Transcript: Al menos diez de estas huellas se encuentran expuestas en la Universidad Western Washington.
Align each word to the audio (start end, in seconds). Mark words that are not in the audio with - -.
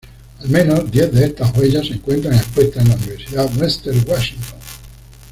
Al 0.39 0.49
menos 0.49 0.89
diez 0.89 1.13
de 1.13 1.25
estas 1.25 1.55
huellas 1.55 1.85
se 1.85 1.93
encuentran 1.93 2.33
expuestas 2.33 2.81
en 2.83 2.89
la 2.89 2.95
Universidad 2.95 3.55
Western 3.61 4.03
Washington. 4.09 4.57